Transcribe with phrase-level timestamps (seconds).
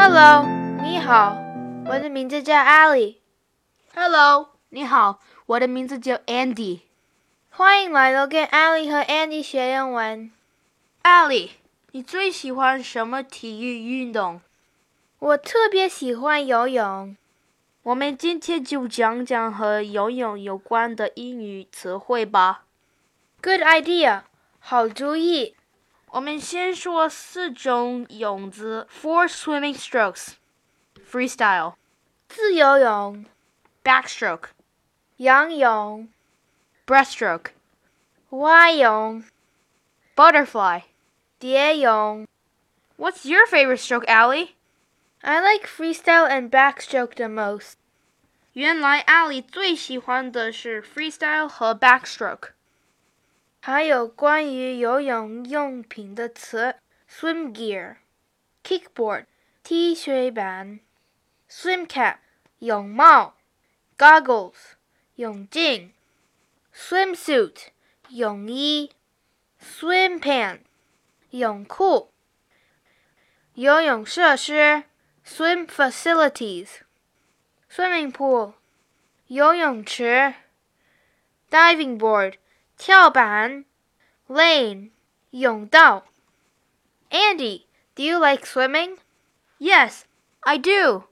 [0.00, 0.46] Hello，
[0.80, 1.36] 你好，
[1.86, 3.16] 我的名字叫 Ali。
[3.96, 6.82] Hello，你好，我的名字叫 Andy。
[7.50, 10.30] 欢迎来到跟 Ali 和 Andy 学英文。
[11.02, 11.50] Ali，
[11.90, 14.40] 你最喜欢什么体育运动？
[15.18, 17.16] 我特别喜欢游泳。
[17.82, 22.62] 我们今天就讲讲和游泳有关的英语词汇吧。
[23.42, 24.22] Good idea，
[24.60, 25.56] 好主意。
[26.07, 30.33] 我们先说四种泳姿：four swimming strokes,
[31.11, 31.75] freestyle,
[32.27, 33.25] 自由泳、
[33.83, 34.49] backstroke,
[35.17, 36.07] 仰泳、
[36.85, 37.51] breaststroke,
[38.29, 39.23] 蛙泳、
[40.15, 40.83] butterfly.
[41.43, 42.25] 蝶泳。
[42.97, 44.55] What's your favorite stroke, Ali?
[45.21, 47.73] I like freestyle and backstroke the most.
[48.53, 52.51] 原来 Ali 最喜欢的是 freestyle 和 backstroke。
[53.60, 56.76] 还有关于游泳用品的词
[57.10, 57.96] ：swim gear、
[58.62, 59.26] kickboard、
[59.62, 60.80] 踢水板、
[61.50, 62.18] swim cap、
[62.60, 63.34] 泳帽、
[63.98, 64.76] goggles、
[65.16, 65.92] 泳镜、
[66.72, 67.68] swimsuit、
[68.10, 68.92] 泳衣、
[69.60, 70.60] swim pants、
[71.30, 72.12] 泳裤、
[73.54, 74.84] 游泳设施
[75.26, 76.68] swim facilities、
[77.70, 78.54] swimming pool、
[79.26, 80.34] 游泳池、
[81.50, 82.38] diving board。
[82.77, 83.65] 跳板，
[84.27, 84.89] lane，
[85.31, 86.05] 泳道。
[87.09, 87.65] Andy,
[87.95, 88.97] do you like swimming?
[89.59, 90.05] Yes,
[90.41, 91.03] I do.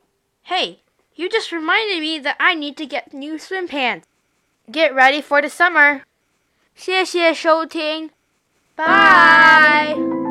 [0.43, 0.79] Hey,
[1.15, 4.07] you just reminded me that I need to get new swim pants.
[4.69, 6.01] Get ready for the summer.
[6.75, 8.09] 谢谢收听，
[8.75, 10.24] Bye.